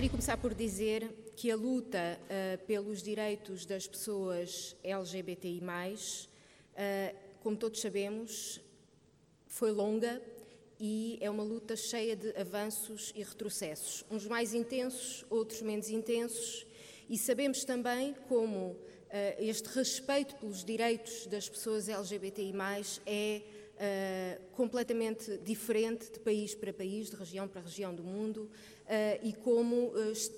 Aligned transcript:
queria 0.00 0.12
começar 0.12 0.38
por 0.38 0.54
dizer 0.54 1.10
que 1.36 1.50
a 1.50 1.56
luta 1.56 2.18
uh, 2.24 2.64
pelos 2.64 3.02
direitos 3.02 3.66
das 3.66 3.86
pessoas 3.86 4.74
LGBTI, 4.82 5.60
uh, 5.60 7.16
como 7.42 7.54
todos 7.54 7.82
sabemos, 7.82 8.62
foi 9.46 9.70
longa 9.70 10.22
e 10.78 11.18
é 11.20 11.28
uma 11.28 11.42
luta 11.42 11.76
cheia 11.76 12.16
de 12.16 12.34
avanços 12.34 13.12
e 13.14 13.22
retrocessos, 13.22 14.02
uns 14.10 14.26
mais 14.26 14.54
intensos, 14.54 15.26
outros 15.28 15.60
menos 15.60 15.90
intensos, 15.90 16.66
e 17.06 17.18
sabemos 17.18 17.62
também 17.62 18.16
como 18.26 18.68
uh, 18.68 18.78
este 19.38 19.68
respeito 19.68 20.34
pelos 20.36 20.64
direitos 20.64 21.26
das 21.26 21.46
pessoas 21.46 21.90
LGBTI 21.90 22.54
é 23.04 23.42
uh, 23.80 24.40
completamente 24.52 25.38
diferente 25.38 26.12
de 26.12 26.20
país 26.20 26.54
para 26.54 26.72
país, 26.72 27.08
de 27.08 27.16
região 27.16 27.48
para 27.48 27.62
região 27.62 27.94
do 27.94 28.04
mundo, 28.04 28.42
uh, 28.42 29.26
e 29.26 29.32
como 29.32 29.92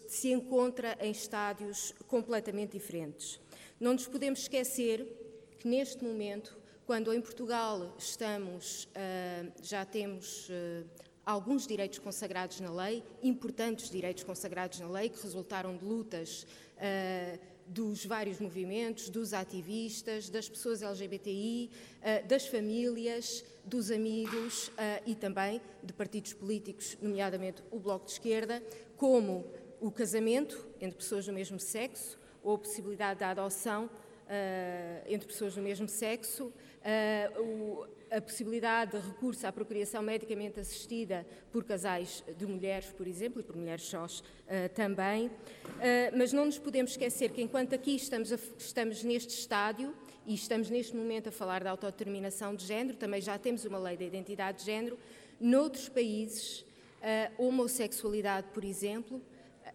se 0.08 0.30
encontra 0.30 0.96
em 1.00 1.10
estádios 1.10 1.92
completamente 2.06 2.72
diferentes. 2.72 3.40
Não 3.80 3.92
nos 3.92 4.06
podemos 4.06 4.40
esquecer 4.40 5.04
que 5.58 5.66
neste 5.66 6.04
momento 6.04 6.56
quando 6.86 7.12
em 7.12 7.20
Portugal 7.20 7.94
estamos, 7.96 8.88
já 9.62 9.84
temos 9.84 10.50
alguns 11.24 11.66
direitos 11.66 11.98
consagrados 11.98 12.60
na 12.60 12.72
lei, 12.72 13.02
importantes 13.22 13.88
direitos 13.88 14.24
consagrados 14.24 14.80
na 14.80 14.88
lei, 14.88 15.08
que 15.08 15.22
resultaram 15.22 15.76
de 15.76 15.84
lutas 15.84 16.46
uh, 16.76 17.38
dos 17.66 18.04
vários 18.04 18.38
movimentos, 18.38 19.08
dos 19.08 19.32
ativistas, 19.32 20.28
das 20.28 20.48
pessoas 20.48 20.82
LGBTI, 20.82 21.70
uh, 21.70 22.26
das 22.26 22.46
famílias, 22.46 23.44
dos 23.64 23.90
amigos 23.90 24.68
uh, 24.68 25.02
e 25.06 25.14
também 25.14 25.60
de 25.82 25.92
partidos 25.92 26.32
políticos, 26.32 26.96
nomeadamente 27.00 27.62
o 27.70 27.78
Bloco 27.78 28.06
de 28.06 28.12
Esquerda, 28.12 28.62
como 28.96 29.44
o 29.80 29.90
casamento 29.90 30.66
entre 30.80 30.96
pessoas 30.96 31.26
do 31.26 31.32
mesmo 31.32 31.58
sexo 31.58 32.18
ou 32.42 32.54
a 32.54 32.58
possibilidade 32.58 33.20
da 33.20 33.30
adoção 33.30 33.88
entre 35.06 35.26
pessoas 35.26 35.54
do 35.54 35.60
mesmo 35.60 35.86
sexo, 35.86 36.50
o, 37.38 37.86
a 38.12 38.20
possibilidade 38.20 38.98
de 39.00 39.08
recurso 39.08 39.46
à 39.46 39.52
procriação 39.52 40.02
medicamente 40.02 40.60
assistida 40.60 41.26
por 41.50 41.64
casais 41.64 42.22
de 42.36 42.46
mulheres, 42.46 42.86
por 42.90 43.06
exemplo, 43.06 43.40
e 43.40 43.44
por 43.44 43.56
mulheres 43.56 43.84
sós 43.84 44.20
uh, 44.20 44.68
também. 44.74 45.28
Uh, 45.28 45.30
mas 46.16 46.32
não 46.32 46.44
nos 46.44 46.58
podemos 46.58 46.90
esquecer 46.90 47.30
que, 47.30 47.40
enquanto 47.40 47.74
aqui 47.74 47.96
estamos, 47.96 48.30
a, 48.30 48.38
estamos 48.58 49.02
neste 49.02 49.34
estádio 49.34 49.94
e 50.26 50.34
estamos 50.34 50.68
neste 50.68 50.94
momento 50.94 51.30
a 51.30 51.32
falar 51.32 51.64
da 51.64 51.70
autodeterminação 51.70 52.54
de 52.54 52.66
género, 52.66 52.98
também 52.98 53.20
já 53.20 53.38
temos 53.38 53.64
uma 53.64 53.78
lei 53.78 53.96
da 53.96 54.04
identidade 54.04 54.58
de 54.58 54.64
género, 54.66 54.98
noutros 55.40 55.88
países, 55.88 56.64
a 57.02 57.42
homossexualidade, 57.42 58.48
por 58.52 58.62
exemplo, 58.62 59.20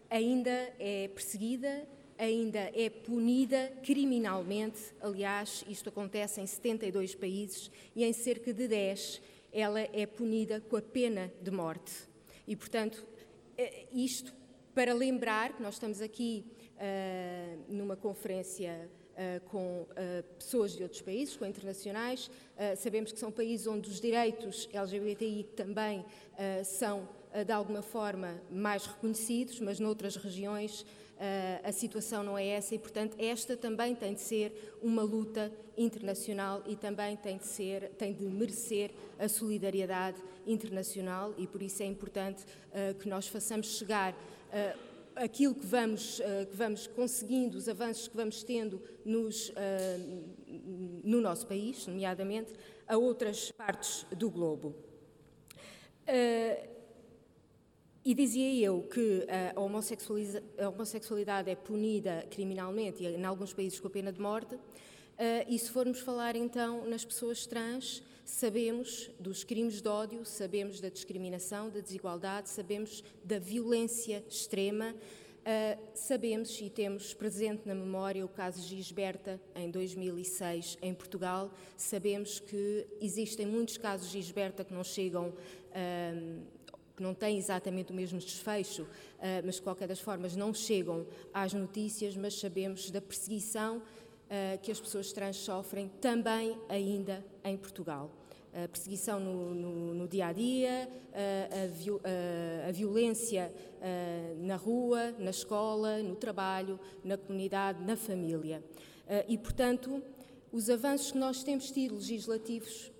ainda 0.09 0.73
é 0.80 1.09
perseguida 1.14 1.86
ainda 2.17 2.71
é 2.73 2.89
punida 2.89 3.71
criminalmente. 3.83 4.79
Aliás, 5.01 5.63
isto 5.67 5.89
acontece 5.89 6.41
em 6.41 6.47
72 6.47 7.15
países 7.15 7.71
e 7.95 8.03
em 8.03 8.13
cerca 8.13 8.53
de 8.53 8.67
10 8.67 9.21
ela 9.51 9.79
é 9.79 10.05
punida 10.05 10.61
com 10.61 10.75
a 10.75 10.81
pena 10.81 11.31
de 11.41 11.51
morte. 11.51 11.93
E, 12.47 12.55
portanto, 12.55 13.05
eh, 13.57 13.85
isto 13.91 14.33
para 14.77 14.93
lembrar 14.93 15.53
que 15.53 15.63
nós 15.63 15.73
estamos 15.73 16.01
aqui 16.01 16.45
uh, 16.75 17.73
numa 17.73 17.95
conferência 17.95 18.87
uh, 19.13 19.49
com 19.49 19.81
uh, 19.81 19.87
pessoas 20.37 20.73
de 20.73 20.83
outros 20.83 21.02
países, 21.02 21.35
com 21.35 21.45
internacionais. 21.47 22.29
sabemos 22.77 23.11
que 23.11 23.19
são 23.19 23.31
países 23.31 23.65
onde 23.65 23.89
os 23.89 23.99
direitos 23.99 24.69
LGBTI 24.71 25.45
também 25.55 26.05
são, 26.63 27.09
de 27.45 27.52
alguma 27.52 27.81
forma, 27.81 28.41
mais 28.49 28.85
reconhecidos, 28.85 29.59
mas 29.59 29.80
noutras 29.80 30.16
regiões 30.16 30.85
a 31.63 31.71
situação 31.71 32.23
não 32.23 32.38
é 32.38 32.45
essa 32.45 32.75
e, 32.75 32.80
portanto, 32.80 33.16
esta 33.17 33.57
também 33.57 33.95
tem 33.95 34.13
de 34.13 34.21
ser 34.21 34.77
uma 34.81 35.02
luta 35.02 35.52
internacional 35.75 36.64
e 36.67 36.75
também 36.75 37.15
tem 37.15 37.37
de 37.37 37.45
ser, 37.45 37.89
tem 37.98 38.14
de 38.14 38.23
merecer 38.25 38.92
a 39.17 39.27
solidariedade 39.27 40.21
internacional 40.45 41.33
e 41.37 41.48
por 41.48 41.61
isso 41.61 41.81
é 41.81 41.86
importante 41.86 42.43
uh, 42.43 42.93
que 42.99 43.09
nós 43.09 43.27
façamos 43.27 43.77
chegar 43.77 44.15
aquilo 45.15 45.54
que 45.54 45.65
vamos, 45.65 46.21
que 46.49 46.55
vamos 46.55 46.87
conseguindo, 46.87 47.58
os 47.58 47.67
avanços 47.67 48.08
que 48.08 48.15
vamos 48.15 48.43
tendo 48.43 48.81
nos, 49.04 49.52
no 51.04 51.19
nosso 51.19 51.45
país, 51.48 51.86
nomeadamente, 51.86 52.54
a 52.87 52.95
outras 52.98 53.52
partes 53.52 54.05
do 54.15 54.30
globo. 54.30 54.73
E 58.07 58.15
dizia 58.15 58.65
eu 58.65 58.83
que 58.83 59.27
a 59.53 59.59
homossexualidade 59.59 61.49
é 61.49 61.55
punida 61.55 62.25
criminalmente, 62.31 63.03
e 63.03 63.07
em 63.07 63.25
alguns 63.25 63.51
países 63.51 63.81
com 63.81 63.87
a 63.87 63.89
pena 63.89 64.13
de 64.13 64.21
morte, 64.21 64.57
e 65.45 65.59
se 65.59 65.69
formos 65.69 65.99
falar 65.99 66.37
então 66.37 66.87
nas 66.87 67.03
pessoas 67.03 67.45
trans, 67.45 68.01
sabemos 68.23 69.11
dos 69.19 69.43
crimes 69.43 69.81
de 69.81 69.89
ódio, 69.89 70.23
sabemos 70.23 70.79
da 70.79 70.87
discriminação, 70.87 71.69
da 71.69 71.81
desigualdade, 71.81 72.47
sabemos 72.47 73.03
da 73.25 73.39
violência 73.39 74.23
extrema, 74.29 74.95
sabemos 75.93 76.61
e 76.61 76.69
temos 76.69 77.13
presente 77.13 77.63
na 77.67 77.75
memória 77.75 78.23
o 78.23 78.29
caso 78.29 78.65
Gisberta 78.65 79.37
em 79.53 79.69
2006 79.69 80.77
em 80.81 80.93
Portugal, 80.93 81.51
sabemos 81.75 82.39
que 82.39 82.87
existem 83.01 83.45
muitos 83.45 83.77
casos 83.77 84.09
Gisberta 84.09 84.63
que 84.63 84.73
não 84.73 84.85
chegam 84.85 85.33
que 86.97 87.03
não 87.03 87.13
têm 87.13 87.37
exatamente 87.37 87.91
o 87.91 87.95
mesmo 87.95 88.17
desfecho, 88.17 88.87
ah, 89.19 89.41
mas 89.45 89.55
de 89.55 89.61
qualquer 89.61 89.87
das 89.87 89.99
formas 89.99 90.35
não 90.35 90.52
chegam 90.52 91.05
às 91.31 91.53
notícias, 91.53 92.17
mas 92.17 92.39
sabemos 92.39 92.89
da 92.89 92.99
perseguição 92.99 93.83
ah, 94.30 94.58
que 94.58 94.71
as 94.71 94.80
pessoas 94.80 95.13
trans 95.13 95.37
sofrem 95.37 95.87
também 96.02 96.57
ainda 96.67 97.23
em 97.43 97.55
Portugal. 97.55 98.11
A 98.52 98.67
perseguição 98.67 99.19
no, 99.19 99.53
no, 99.53 99.93
no 99.93 100.07
dia 100.07 100.27
a 100.27 100.33
dia, 100.33 100.89
a, 101.13 102.65
a, 102.65 102.69
a 102.69 102.71
violência 102.71 103.53
ah, 103.80 104.33
na 104.39 104.55
rua, 104.55 105.11
na 105.19 105.30
escola, 105.30 106.02
no 106.02 106.15
trabalho, 106.15 106.80
na 107.03 107.15
comunidade, 107.15 107.83
na 107.83 107.95
família. 107.95 108.63
E, 109.30 109.37
portanto, 109.37 110.03
os 110.52 110.69
avanços 110.69 111.11
que 111.11 111.17
nós 111.17 111.43
temos 111.43 111.71
tido 111.71 111.95
legislativos 111.95 112.91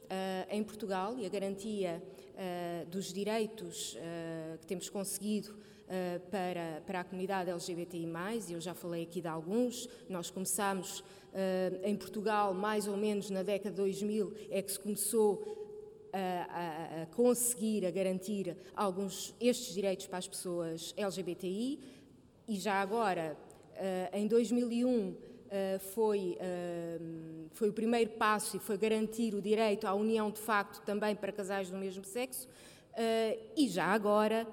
em 0.50 0.64
Portugal 0.64 1.16
e 1.18 1.26
a 1.26 1.30
garantia 1.30 2.02
uh, 2.02 2.86
dos 2.88 3.12
direitos 3.12 3.96
uh, 3.96 4.58
que 4.60 4.68
temos 4.68 4.90
conseguido 4.90 5.56
para, 6.30 6.82
para 6.86 7.00
a 7.00 7.04
comunidade 7.06 7.50
LGBTI, 7.50 8.06
e 8.50 8.52
eu 8.52 8.60
já 8.60 8.74
falei 8.74 9.04
aqui 9.04 9.22
de 9.22 9.28
alguns. 9.30 9.88
Nós 10.10 10.30
começámos 10.30 11.02
em 11.82 11.96
Portugal, 11.96 12.54
mais 12.54 12.90
ou 12.90 12.98
menos 12.98 13.30
na 13.30 13.42
década 13.42 13.70
de 13.70 13.78
2000, 13.78 14.34
é 14.50 14.62
que 14.62 14.70
se 14.70 14.78
começou 14.78 16.10
a, 16.12 17.00
a, 17.00 17.04
a, 17.04 17.06
conseguir, 17.06 17.86
a 17.86 17.92
garantir 17.92 18.58
alguns 18.76 19.34
estes 19.40 19.74
direitos 19.74 20.08
para 20.08 20.18
as 20.18 20.28
pessoas 20.28 20.94
LGBTI 20.98 21.80
e 22.50 22.58
já 22.58 22.82
agora, 22.82 23.38
em 24.12 24.28
2001, 24.28 25.16
uh, 25.48 25.80
foi, 25.94 26.38
uh, 26.40 27.50
foi 27.54 27.70
o 27.70 27.74
primeiro 27.74 28.12
passo 28.12 28.58
e 28.58 28.60
foi 28.60 28.78
garantir 28.78 29.34
o 29.34 29.42
direito 29.42 29.88
à 29.88 29.94
união 29.94 30.30
de 30.30 30.40
facto 30.40 30.84
também 30.86 31.16
para 31.16 31.32
casais 31.32 31.70
do 31.70 31.78
mesmo 31.78 32.04
sexo, 32.04 32.48
uh, 32.48 33.40
e 33.56 33.68
já 33.68 33.86
agora 33.86 34.48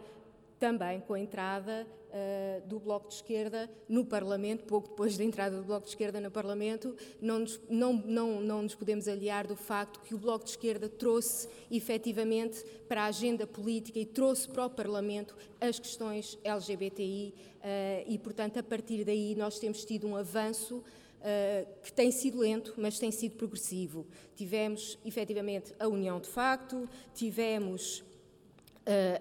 também 0.65 0.99
com 0.99 1.13
a 1.13 1.21
entrada 1.21 1.87
uh, 2.09 2.67
do 2.67 2.81
Bloco 2.81 3.09
de 3.09 3.17
Esquerda 3.17 3.71
no 3.87 4.03
Parlamento, 4.03 4.65
pouco 4.65 4.89
depois 4.89 5.15
da 5.15 5.23
entrada 5.23 5.59
do 5.59 5.63
Bloco 5.63 5.83
de 5.83 5.91
Esquerda 5.91 6.19
no 6.23 6.31
Parlamento, 6.31 6.97
não 7.21 7.41
nos, 7.41 7.61
não, 7.69 7.93
não, 7.93 8.41
não 8.41 8.63
nos 8.63 8.75
podemos 8.75 9.07
aliar 9.07 9.47
do 9.47 9.57
facto 9.57 10.01
que 10.01 10.15
o 10.15 10.19
Bloco 10.19 10.47
de 10.47 10.53
Esquerda 10.53 10.89
trouxe 10.89 11.51
efetivamente 11.71 12.65
para 12.89 13.03
a 13.03 13.07
agenda 13.09 13.47
política 13.47 13.99
e 13.99 14.07
trouxe 14.07 14.49
para 14.49 14.65
o 14.65 14.71
Parlamento 14.71 15.37
as 15.61 15.79
questões 15.79 16.39
LGBTI 16.43 17.34
uh, 17.37 17.60
eh, 17.63 18.05
e, 18.09 18.19
portanto, 18.19 18.59
a 18.59 18.63
partir 18.63 19.05
daí 19.05 19.34
nós 19.34 19.59
temos 19.59 19.84
tido 19.84 20.07
um 20.07 20.17
avanço 20.17 20.83
Uh, 21.25 21.67
que 21.83 21.91
tem 21.91 22.10
sido 22.10 22.41
lento, 22.41 22.75
mas 22.77 22.99
tem 22.99 23.10
sido 23.10 23.37
progressivo. 23.37 24.07
Tivemos, 24.37 24.99
efetivamente, 25.07 25.72
a 25.78 25.89
união 25.89 26.21
de 26.21 26.28
facto, 26.28 26.87
tivemos 27.15 28.05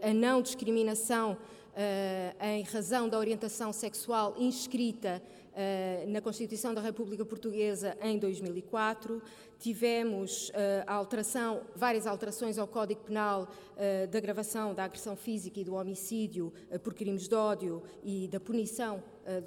a 0.01 0.13
não 0.13 0.41
discriminação 0.41 1.37
uh, 1.73 2.45
em 2.45 2.63
razão 2.63 3.09
da 3.09 3.17
orientação 3.17 3.73
sexual 3.73 4.35
inscrita 4.37 5.21
uh, 5.53 6.09
na 6.09 6.21
Constituição 6.21 6.73
da 6.73 6.81
República 6.81 7.25
Portuguesa 7.25 7.97
em 8.01 8.17
2004. 8.17 9.21
Tivemos 9.63 10.51
a 10.85 10.93
alteração, 10.93 11.61
várias 11.73 12.05
alterações 12.05 12.57
ao 12.57 12.67
Código 12.67 12.99
Penal 12.99 13.47
da 14.11 14.19
gravação 14.19 14.73
da 14.73 14.83
agressão 14.83 15.15
física 15.15 15.57
e 15.57 15.63
do 15.63 15.75
homicídio 15.75 16.51
por 16.83 16.93
crimes 16.93 17.29
de 17.29 17.35
ódio 17.35 17.81
e 18.03 18.27
da 18.27 18.41
punição 18.41 19.01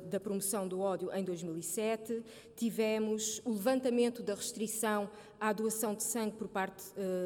da 0.09 0.19
promoção 0.19 0.67
do 0.67 0.81
ódio 0.81 1.13
em 1.13 1.23
2007. 1.23 2.23
Tivemos 2.57 3.43
o 3.45 3.53
levantamento 3.53 4.23
da 4.23 4.35
restrição 4.35 5.11
à 5.39 5.53
doação 5.53 5.95
de 5.95 6.03
sangue 6.03 6.35
por 6.35 6.49
parte 6.49 6.83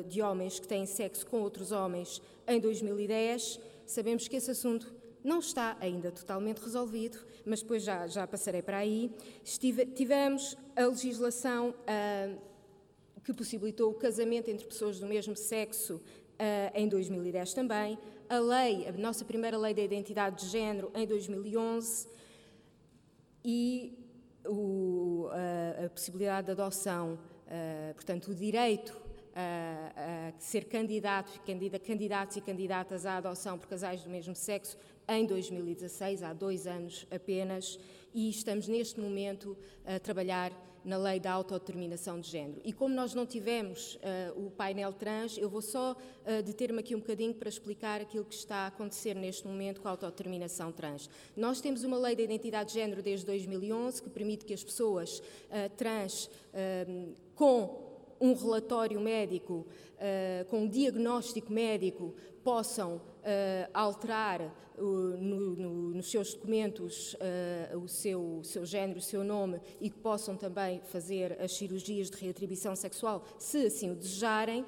de 0.08 0.20
homens 0.20 0.58
que 0.58 0.66
têm 0.66 0.84
sexo 0.84 1.24
com 1.28 1.40
outros 1.42 1.70
homens 1.70 2.20
em 2.48 2.58
2010 2.58 3.60
Sabemos 3.90 4.28
que 4.28 4.36
esse 4.36 4.52
assunto 4.52 4.94
não 5.24 5.40
está 5.40 5.76
ainda 5.80 6.12
totalmente 6.12 6.58
resolvido, 6.58 7.18
mas 7.44 7.60
depois 7.60 7.82
já, 7.82 8.06
já 8.06 8.24
passarei 8.24 8.62
para 8.62 8.76
aí. 8.76 9.10
Estive, 9.42 9.84
tivemos 9.84 10.56
a 10.76 10.86
legislação 10.86 11.70
uh, 11.70 12.49
que 13.24 13.32
possibilitou 13.32 13.90
o 13.90 13.94
casamento 13.94 14.50
entre 14.50 14.66
pessoas 14.66 14.98
do 14.98 15.06
mesmo 15.06 15.36
sexo 15.36 15.96
uh, 15.96 16.02
em 16.74 16.88
2010 16.88 17.54
também, 17.54 17.98
a 18.28 18.38
lei, 18.38 18.86
a 18.88 18.92
nossa 18.92 19.24
primeira 19.24 19.58
lei 19.58 19.74
da 19.74 19.82
identidade 19.82 20.44
de 20.44 20.50
género 20.50 20.90
em 20.94 21.06
2011 21.06 22.08
e 23.44 23.98
o, 24.46 25.28
a, 25.30 25.86
a, 25.86 25.90
possibilidade 25.90 26.46
de 26.46 26.52
adoção, 26.52 27.14
uh, 27.14 27.94
portanto, 27.94 28.30
o 28.30 28.34
direito 28.34 29.10
a, 29.34 30.32
ser 30.38 30.64
candidatos, 30.64 31.38
candidatos 31.84 32.36
e 32.36 32.40
candidatas 32.40 33.06
à 33.06 33.16
adoção 33.16 33.58
por 33.58 33.68
casais 33.68 34.02
do 34.02 34.10
mesmo 34.10 34.34
sexo 34.34 34.76
em 35.08 35.26
2016, 35.26 36.22
há 36.22 36.32
dois 36.32 36.66
anos 36.66 37.06
apenas, 37.10 37.78
e 38.14 38.28
estamos 38.28 38.68
neste 38.68 39.00
momento 39.00 39.56
a 39.84 39.98
trabalhar 39.98 40.52
na 40.84 40.96
lei 40.96 41.20
da 41.20 41.32
autodeterminação 41.32 42.20
de 42.20 42.30
género. 42.30 42.60
E 42.64 42.72
como 42.72 42.94
nós 42.94 43.14
não 43.14 43.26
tivemos 43.26 43.96
uh, 43.96 44.46
o 44.46 44.50
painel 44.50 44.92
trans, 44.92 45.36
eu 45.36 45.48
vou 45.48 45.62
só 45.62 45.92
uh, 45.92 46.42
deter-me 46.42 46.80
aqui 46.80 46.94
um 46.94 47.00
bocadinho 47.00 47.34
para 47.34 47.48
explicar 47.48 48.00
aquilo 48.00 48.24
que 48.24 48.34
está 48.34 48.56
a 48.56 48.66
acontecer 48.68 49.14
neste 49.14 49.46
momento 49.46 49.80
com 49.80 49.88
a 49.88 49.90
autodeterminação 49.92 50.72
trans. 50.72 51.08
Nós 51.36 51.60
temos 51.60 51.84
uma 51.84 51.98
lei 51.98 52.16
da 52.16 52.22
identidade 52.22 52.70
de 52.70 52.74
género 52.74 53.02
desde 53.02 53.26
2011 53.26 54.02
que 54.02 54.10
permite 54.10 54.44
que 54.44 54.54
as 54.54 54.64
pessoas 54.64 55.18
uh, 55.18 55.68
trans 55.76 56.30
com 57.34 57.89
um 58.20 58.34
relatório 58.34 59.00
médico, 59.00 59.66
uh, 59.96 60.44
com 60.46 60.64
um 60.64 60.68
diagnóstico 60.68 61.52
médico, 61.52 62.14
possam 62.42 62.96
uh, 62.96 63.70
alterar 63.72 64.42
uh, 64.78 64.82
no, 64.82 65.56
no, 65.56 65.94
nos 65.94 66.10
seus 66.10 66.34
documentos 66.34 67.14
uh, 67.14 67.78
o, 67.78 67.88
seu, 67.88 68.38
o 68.38 68.44
seu 68.44 68.64
género, 68.64 68.98
o 68.98 69.02
seu 69.02 69.22
nome 69.22 69.60
e 69.80 69.90
que 69.90 69.98
possam 69.98 70.36
também 70.36 70.80
fazer 70.84 71.40
as 71.40 71.52
cirurgias 71.52 72.10
de 72.10 72.16
reatribuição 72.16 72.74
sexual, 72.74 73.24
se 73.38 73.66
assim 73.66 73.90
o 73.90 73.94
desejarem. 73.94 74.64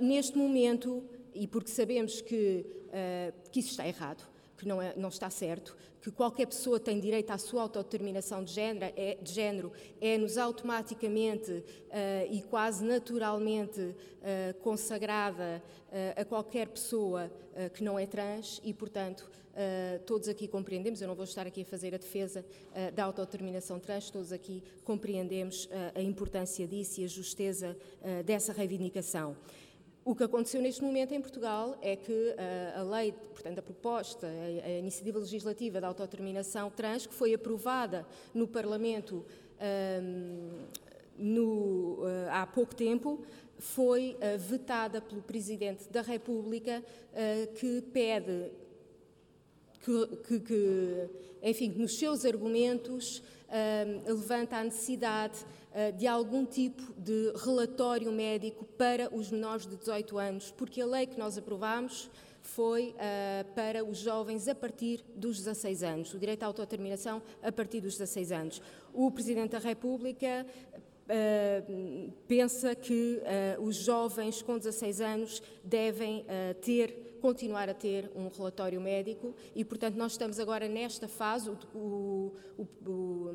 neste 0.00 0.36
momento, 0.36 1.02
e 1.34 1.46
porque 1.46 1.70
sabemos 1.70 2.20
que, 2.20 2.64
que 3.52 3.60
isso 3.60 3.70
está 3.70 3.86
errado, 3.86 4.24
que 4.58 4.66
não, 4.66 4.82
é, 4.82 4.92
não 4.96 5.08
está 5.08 5.30
certo, 5.30 5.76
que 6.02 6.10
qualquer 6.10 6.46
pessoa 6.46 6.80
tem 6.80 6.98
direito 6.98 7.30
à 7.30 7.38
sua 7.38 7.62
autodeterminação 7.62 8.42
de 8.42 8.52
género, 8.52 8.92
é, 8.96 9.16
de 9.20 9.32
género, 9.32 9.72
é-nos 10.00 10.36
automaticamente 10.36 11.50
uh, 11.52 11.64
e 12.30 12.42
quase 12.42 12.84
naturalmente 12.84 13.80
uh, 13.80 14.58
consagrada 14.60 15.62
uh, 15.88 16.20
a 16.20 16.24
qualquer 16.24 16.68
pessoa 16.68 17.30
que 17.74 17.82
não 17.82 17.98
é 17.98 18.06
trans 18.06 18.60
e, 18.62 18.72
portanto, 18.72 19.28
todos 20.06 20.28
aqui 20.28 20.46
compreendemos, 20.46 21.02
eu 21.02 21.08
não 21.08 21.14
vou 21.16 21.24
estar 21.24 21.44
aqui 21.44 21.62
a 21.62 21.64
fazer 21.64 21.92
a 21.92 21.98
defesa 21.98 22.46
da 22.94 23.02
autodeterminação 23.02 23.80
trans, 23.80 24.10
todos 24.10 24.32
aqui 24.32 24.62
compreendemos 24.84 25.68
a 25.92 26.00
importância 26.00 26.68
disso 26.68 27.00
e 27.00 27.04
a 27.04 27.08
justeza 27.08 27.76
dessa 28.24 28.52
reivindicação. 28.52 29.36
O 30.08 30.14
que 30.14 30.24
aconteceu 30.24 30.62
neste 30.62 30.82
momento 30.82 31.12
em 31.12 31.20
Portugal 31.20 31.76
é 31.82 31.94
que 31.94 32.34
a, 32.74 32.80
a 32.80 32.82
lei, 32.82 33.12
portanto, 33.12 33.58
a 33.58 33.62
proposta, 33.62 34.26
a, 34.26 34.66
a, 34.66 34.78
iniciativa 34.78 35.18
legislativa 35.18 35.82
da 35.82 35.88
autodeterminação 35.88 36.70
trans, 36.70 37.06
que 37.06 37.12
foi 37.12 37.34
aprovada 37.34 38.06
no 38.32 38.48
Parlamento 38.48 39.22
um, 40.02 40.64
no, 41.18 41.98
uh, 41.98 42.30
há 42.30 42.46
pouco 42.46 42.74
tempo, 42.74 43.22
foi 43.58 44.16
uh, 44.16 44.38
vetada 44.38 45.02
pelo 45.02 45.20
Presidente 45.20 45.86
da 45.90 46.00
República, 46.00 46.82
uh, 46.82 47.52
que 47.56 47.82
pede 47.92 48.50
que, 49.82 50.16
que, 50.26 50.40
que, 50.40 51.08
enfim, 51.42 51.68
nos 51.76 51.98
seus 51.98 52.24
argumentos, 52.24 53.22
levanta 54.06 54.58
a 54.58 54.64
necessidade 54.64 55.38
eh, 55.38 55.67
de 55.96 56.06
algum 56.06 56.44
tipo 56.44 56.82
de 56.96 57.32
relatório 57.44 58.10
médico 58.10 58.64
para 58.64 59.14
os 59.14 59.30
menores 59.30 59.66
de 59.66 59.76
18 59.76 60.18
anos, 60.18 60.50
porque 60.56 60.80
a 60.80 60.86
lei 60.86 61.06
que 61.06 61.18
nós 61.18 61.38
aprovamos 61.38 62.10
foi 62.42 62.94
uh, 62.94 63.54
para 63.54 63.84
os 63.84 63.98
jovens 63.98 64.48
a 64.48 64.54
partir 64.54 65.04
dos 65.14 65.36
16 65.36 65.82
anos, 65.82 66.14
o 66.14 66.18
direito 66.18 66.42
à 66.42 66.46
autodeterminação 66.46 67.22
a 67.42 67.52
partir 67.52 67.80
dos 67.80 67.92
16 67.92 68.32
anos. 68.32 68.62
O 68.92 69.10
Presidente 69.10 69.50
da 69.50 69.58
República 69.58 70.46
uh, 71.08 72.12
pensa 72.26 72.74
que 72.74 73.20
uh, 73.58 73.62
os 73.62 73.76
jovens 73.76 74.42
com 74.42 74.58
16 74.58 75.00
anos 75.00 75.42
devem 75.64 76.24
ter 76.62 77.08
continuar 77.20 77.68
a 77.68 77.74
ter 77.74 78.10
um 78.14 78.28
relatório 78.28 78.80
médico 78.80 79.34
e, 79.54 79.64
portanto, 79.64 79.96
nós 79.96 80.12
estamos 80.12 80.38
agora 80.38 80.68
nesta 80.68 81.08
fase, 81.08 81.50
o, 81.50 82.32
o, 82.56 82.66
o, 82.86 83.30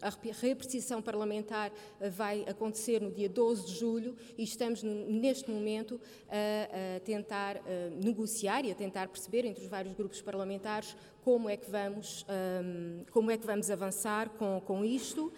a 0.00 0.10
reapreciação 0.40 1.00
parlamentar 1.02 1.70
vai 2.12 2.44
acontecer 2.48 3.00
no 3.00 3.10
dia 3.10 3.28
12 3.28 3.66
de 3.66 3.74
julho 3.74 4.16
e 4.36 4.42
estamos 4.42 4.82
neste 4.82 5.50
momento 5.50 6.00
a, 6.28 6.96
a 6.96 7.00
tentar 7.00 7.56
a 7.58 7.90
negociar 8.02 8.64
e 8.64 8.72
a 8.72 8.74
tentar 8.74 9.08
perceber 9.08 9.44
entre 9.44 9.62
os 9.62 9.68
vários 9.68 9.94
grupos 9.94 10.20
parlamentares 10.20 10.96
como 11.22 11.48
é 11.48 11.56
que 11.56 11.70
vamos, 11.70 12.24
um, 12.64 13.04
como 13.10 13.30
é 13.30 13.36
que 13.36 13.46
vamos 13.46 13.70
avançar 13.70 14.30
com, 14.30 14.60
com 14.64 14.84
isto 14.84 15.30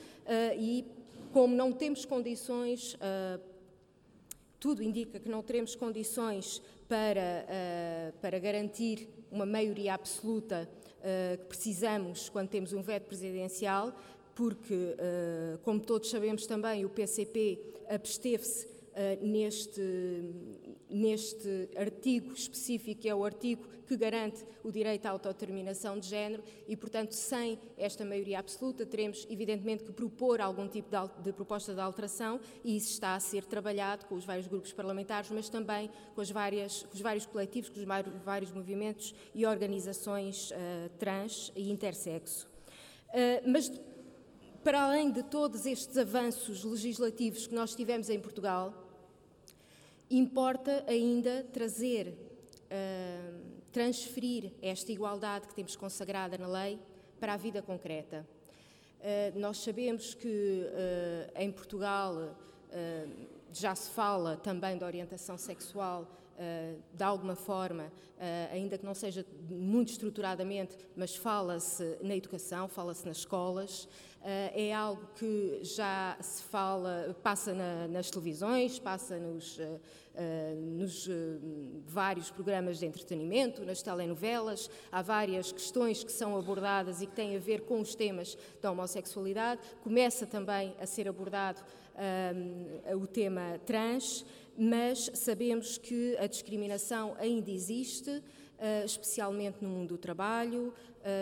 e 0.56 0.84
como 1.32 1.54
não 1.54 1.72
temos 1.72 2.04
condições 2.04 2.94
uh, 2.94 3.40
tudo 4.58 4.82
indica 4.82 5.18
que 5.18 5.28
não 5.28 5.42
teremos 5.42 5.74
condições 5.74 6.60
para, 6.86 7.46
uh, 7.46 8.18
para 8.20 8.38
garantir 8.38 9.08
uma 9.30 9.46
maioria 9.46 9.94
absoluta 9.94 10.68
uh, 10.98 11.38
que 11.38 11.44
precisamos 11.46 12.28
quando 12.28 12.48
temos 12.48 12.72
um 12.72 12.82
veto 12.82 13.06
presidencial, 13.06 13.94
porque, 14.34 14.96
como 15.64 15.80
todos 15.80 16.08
sabemos 16.08 16.46
também, 16.46 16.82
o 16.86 16.88
PCP 16.88 17.58
absteve-se 17.90 18.66
neste, 19.20 19.82
neste 20.90 21.68
artigo 21.76 22.32
específico, 22.32 23.00
que 23.00 23.08
é 23.08 23.14
o 23.14 23.24
artigo 23.24 23.66
que 23.90 23.96
garante 23.96 24.44
o 24.62 24.70
direito 24.70 25.06
à 25.06 25.10
autodeterminação 25.10 25.98
de 25.98 26.06
género, 26.06 26.44
e, 26.68 26.76
portanto, 26.76 27.12
sem 27.12 27.58
esta 27.76 28.04
maioria 28.04 28.38
absoluta, 28.38 28.86
teremos, 28.86 29.26
evidentemente, 29.28 29.82
que 29.82 29.92
propor 29.92 30.40
algum 30.40 30.68
tipo 30.68 30.88
de, 30.88 31.24
de 31.24 31.32
proposta 31.32 31.74
de 31.74 31.80
alteração, 31.80 32.38
e 32.62 32.76
isso 32.76 32.92
está 32.92 33.16
a 33.16 33.20
ser 33.20 33.44
trabalhado 33.44 34.06
com 34.06 34.14
os 34.14 34.24
vários 34.24 34.46
grupos 34.46 34.72
parlamentares, 34.72 35.28
mas 35.30 35.48
também 35.48 35.90
com, 36.14 36.20
as 36.20 36.30
várias, 36.30 36.84
com 36.84 36.94
os 36.94 37.00
vários 37.00 37.26
coletivos, 37.26 37.68
com 37.68 37.80
os 37.80 38.22
vários 38.24 38.52
movimentos 38.52 39.12
e 39.34 39.44
organizações 39.44 40.52
uh, 40.52 40.54
trans 40.96 41.50
e 41.56 41.68
intersexo. 41.68 42.46
Uh, 43.08 43.50
mas, 43.50 43.72
para 44.62 44.82
além 44.82 45.10
de 45.10 45.24
todos 45.24 45.66
estes 45.66 45.98
avanços 45.98 46.62
legislativos 46.62 47.48
que 47.48 47.54
nós 47.56 47.74
tivemos 47.74 48.08
em 48.08 48.20
Portugal, 48.20 48.79
importa 50.10 50.84
ainda 50.88 51.44
trazer 51.52 52.08
uh, 52.08 53.60
transferir 53.72 54.52
esta 54.60 54.90
igualdade 54.90 55.46
que 55.46 55.54
temos 55.54 55.76
consagrada 55.76 56.36
na 56.36 56.48
lei 56.48 56.78
para 57.20 57.34
a 57.34 57.36
vida 57.36 57.62
concreta. 57.62 58.26
Uh, 58.98 59.38
nós 59.38 59.58
sabemos 59.58 60.14
que 60.14 60.66
uh, 60.66 61.40
em 61.40 61.50
Portugal 61.50 62.36
já 63.52 63.74
se 63.74 63.90
fala 63.90 64.36
também 64.36 64.78
da 64.78 64.86
orientação 64.86 65.36
sexual 65.36 66.08
de 66.94 67.04
alguma 67.04 67.36
forma, 67.36 67.92
ainda 68.50 68.78
que 68.78 68.84
não 68.84 68.94
seja 68.94 69.24
muito 69.48 69.90
estruturadamente, 69.90 70.76
mas 70.96 71.14
fala-se 71.14 71.98
na 72.00 72.16
educação, 72.16 72.68
fala-se 72.68 73.06
nas 73.06 73.18
escolas. 73.18 73.88
É 74.22 74.74
algo 74.74 75.06
que 75.16 75.60
já 75.62 76.16
se 76.20 76.42
fala, 76.44 77.16
passa 77.22 77.52
na, 77.54 77.88
nas 77.88 78.10
televisões, 78.10 78.78
passa 78.78 79.18
nos 79.18 79.58
eh, 80.12 80.54
nos 80.54 81.08
eh, 81.08 81.12
vários 81.86 82.30
programas 82.30 82.80
de 82.80 82.84
entretenimento, 82.84 83.64
nas 83.64 83.80
telenovelas, 83.80 84.68
há 84.90 85.00
várias 85.00 85.52
questões 85.52 86.02
que 86.02 86.10
são 86.10 86.36
abordadas 86.36 87.00
e 87.00 87.06
que 87.06 87.14
têm 87.14 87.36
a 87.36 87.38
ver 87.38 87.60
com 87.60 87.80
os 87.80 87.94
temas 87.94 88.36
da 88.60 88.72
homossexualidade. 88.72 89.60
Começa 89.82 90.26
também 90.26 90.74
a 90.80 90.84
ser 90.84 91.08
abordado 91.08 91.62
um, 91.96 93.00
o 93.00 93.06
tema 93.06 93.60
trans, 93.64 94.24
mas 94.62 95.10
sabemos 95.14 95.78
que 95.78 96.14
a 96.18 96.26
discriminação 96.26 97.16
ainda 97.18 97.50
existe, 97.50 98.10
uh, 98.10 98.84
especialmente 98.84 99.56
no 99.62 99.70
mundo 99.70 99.94
do 99.94 99.98
trabalho, 99.98 100.74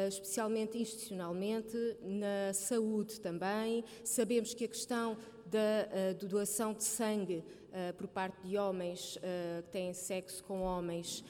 especialmente 0.08 0.78
institucionalmente, 0.78 1.76
na 2.02 2.52
saúde 2.52 3.20
também. 3.20 3.84
Sabemos 4.02 4.54
que 4.54 4.64
a 4.64 4.68
questão 4.68 5.16
da 5.46 5.88
uh, 6.20 6.26
doação 6.26 6.74
de 6.74 6.84
sangue 6.84 7.38
uh, 7.38 7.94
por 7.94 8.06
parte 8.06 8.46
de 8.46 8.58
homens 8.58 9.18
que 9.64 9.70
têm 9.70 9.92
sexo 9.92 10.42
com 10.44 10.60
homens 10.60 11.24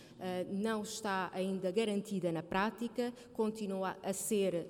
não 0.50 0.82
está 0.82 1.30
ainda 1.32 1.70
garantida 1.70 2.32
na 2.32 2.42
prática, 2.42 3.12
continua 3.32 3.96
a 4.02 4.12
ser, 4.12 4.66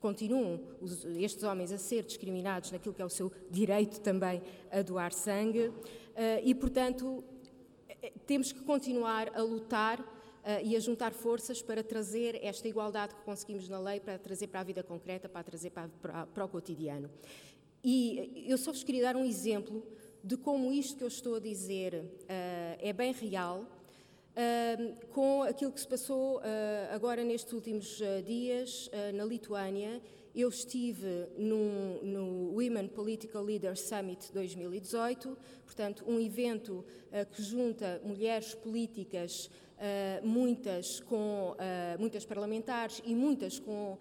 continuam 0.00 0.60
os, 0.80 1.04
estes 1.04 1.44
homens 1.44 1.70
a 1.70 1.78
ser 1.78 2.02
discriminados 2.02 2.72
naquilo 2.72 2.94
que 2.94 3.02
é 3.02 3.04
o 3.04 3.08
seu 3.08 3.30
direito 3.48 4.00
também 4.00 4.42
a 4.72 4.82
doar 4.82 5.12
sangue 5.12 5.72
e, 6.42 6.52
portanto, 6.52 7.22
temos 8.26 8.50
que 8.50 8.60
continuar 8.62 9.30
a 9.36 9.42
lutar 9.42 10.04
e 10.64 10.76
a 10.76 10.80
juntar 10.80 11.12
forças 11.12 11.60
para 11.60 11.82
trazer 11.82 12.38
esta 12.42 12.66
igualdade 12.66 13.14
que 13.14 13.20
conseguimos 13.22 13.68
na 13.68 13.78
lei, 13.78 14.00
para 14.00 14.18
trazer 14.18 14.46
para 14.46 14.60
a 14.60 14.64
vida 14.64 14.82
concreta, 14.82 15.28
para 15.28 15.42
trazer 15.42 15.70
para, 15.70 15.88
para, 16.00 16.26
para 16.26 16.44
o 16.44 16.48
cotidiano. 16.48 17.10
E 17.82 18.44
eu 18.46 18.58
só 18.58 18.72
vos 18.72 18.82
queria 18.82 19.02
dar 19.02 19.16
um 19.16 19.24
exemplo 19.24 19.82
de 20.22 20.36
como 20.36 20.72
isto 20.72 20.96
que 20.96 21.04
eu 21.04 21.08
estou 21.08 21.36
a 21.36 21.40
dizer 21.40 21.94
uh, 21.94 22.26
é 22.80 22.92
bem 22.92 23.12
real, 23.12 23.60
uh, 23.62 25.06
com 25.08 25.42
aquilo 25.42 25.72
que 25.72 25.80
se 25.80 25.86
passou 25.86 26.38
uh, 26.38 26.42
agora 26.90 27.22
nestes 27.22 27.52
últimos 27.52 28.00
dias 28.26 28.90
na 29.14 29.24
Lituânia. 29.24 30.02
Eu 30.34 30.50
estive 30.50 31.26
num, 31.36 32.00
no 32.02 32.52
Women 32.54 32.88
Political 32.88 33.42
Leaders 33.42 33.80
Summit 33.80 34.30
2018, 34.32 35.36
portanto, 35.64 36.04
um 36.06 36.20
evento 36.20 36.84
que 37.32 37.42
junta 37.42 38.00
mulheres 38.04 38.54
políticas, 38.54 39.50
muitas 40.22 41.00
com 41.00 41.56
muitas 41.98 42.24
parlamentares 42.24 43.00
e 43.04 43.14
muitas 43.14 43.58
com, 43.58 43.98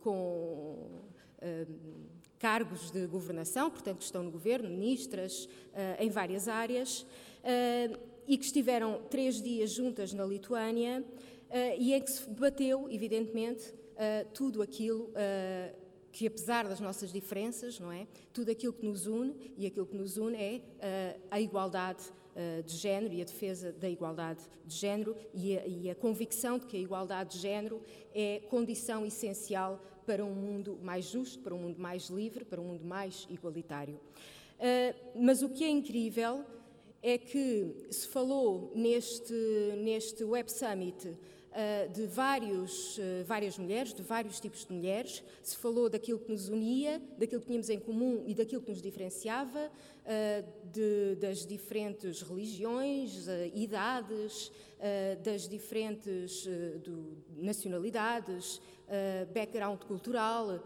com 0.00 1.02
cargos 2.38 2.90
de 2.90 3.06
governação, 3.06 3.70
portanto, 3.70 3.98
que 3.98 4.04
estão 4.04 4.22
no 4.22 4.30
governo, 4.30 4.68
ministras, 4.68 5.48
em 5.98 6.10
várias 6.10 6.48
áreas, 6.48 7.06
e 8.26 8.36
que 8.36 8.44
estiveram 8.44 9.02
três 9.08 9.40
dias 9.40 9.70
juntas 9.70 10.12
na 10.12 10.24
Lituânia 10.24 11.04
e 11.78 11.94
em 11.94 12.00
que 12.00 12.10
se 12.10 12.28
debateu, 12.28 12.88
evidentemente, 12.90 13.72
tudo 14.34 14.62
aquilo 14.62 15.12
que, 16.12 16.26
apesar 16.26 16.66
das 16.68 16.80
nossas 16.80 17.12
diferenças, 17.12 17.78
não 17.78 17.92
é, 17.92 18.06
tudo 18.32 18.50
aquilo 18.50 18.72
que 18.72 18.86
nos 18.86 19.06
une 19.06 19.54
e 19.56 19.66
aquilo 19.66 19.86
que 19.86 19.96
nos 19.96 20.16
une 20.16 20.36
é 20.36 21.18
a 21.30 21.40
igualdade 21.40 22.02
de 22.64 22.76
género 22.76 23.14
e 23.14 23.22
a 23.22 23.24
defesa 23.24 23.72
da 23.72 23.88
igualdade 23.88 24.40
de 24.64 24.74
género 24.74 25.16
e 25.32 25.56
a, 25.56 25.66
e 25.66 25.90
a 25.90 25.94
convicção 25.94 26.58
de 26.58 26.66
que 26.66 26.76
a 26.76 26.80
igualdade 26.80 27.32
de 27.32 27.38
género 27.38 27.80
é 28.14 28.40
condição 28.50 29.06
essencial 29.06 29.82
para 30.06 30.24
um 30.24 30.34
mundo 30.34 30.78
mais 30.82 31.06
justo, 31.06 31.42
para 31.42 31.54
um 31.54 31.58
mundo 31.58 31.78
mais 31.78 32.08
livre, 32.08 32.44
para 32.44 32.60
um 32.60 32.64
mundo 32.64 32.84
mais 32.84 33.26
igualitário. 33.28 33.94
Uh, 33.94 35.20
mas 35.20 35.42
o 35.42 35.48
que 35.48 35.64
é 35.64 35.68
incrível 35.68 36.44
é 37.02 37.18
que 37.18 37.86
se 37.90 38.06
falou 38.08 38.72
neste, 38.74 39.34
neste 39.78 40.24
Web 40.24 40.50
Summit 40.50 41.16
de 41.92 42.06
vários, 42.06 42.98
uh, 42.98 43.24
várias 43.24 43.56
mulheres, 43.56 43.94
de 43.94 44.02
vários 44.02 44.38
tipos 44.38 44.64
de 44.64 44.72
mulheres, 44.72 45.22
se 45.42 45.56
falou 45.56 45.88
daquilo 45.88 46.18
que 46.18 46.30
nos 46.30 46.48
unia, 46.48 47.00
daquilo 47.18 47.40
que 47.40 47.46
tínhamos 47.46 47.70
em 47.70 47.78
comum 47.78 48.24
e 48.26 48.34
daquilo 48.34 48.62
que 48.62 48.70
nos 48.70 48.82
diferenciava, 48.82 49.70
de, 50.72 51.16
das 51.16 51.44
diferentes 51.44 52.22
religiões, 52.22 53.26
idades, 53.54 54.52
das 55.24 55.48
diferentes 55.48 56.46
do, 56.84 57.16
nacionalidades, 57.36 58.60
background 59.34 59.80
cultural, 59.82 60.62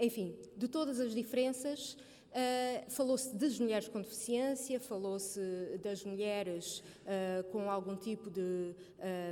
enfim, 0.00 0.34
de 0.56 0.68
todas 0.68 0.98
as 1.00 1.14
diferenças. 1.14 1.98
Uh, 2.32 2.90
falou-se 2.90 3.36
das 3.36 3.58
mulheres 3.58 3.88
com 3.88 4.00
deficiência, 4.00 4.80
falou-se 4.80 5.38
das 5.82 6.02
mulheres 6.02 6.78
uh, 6.78 7.44
com 7.50 7.70
algum 7.70 7.94
tipo 7.94 8.30
de, 8.30 8.74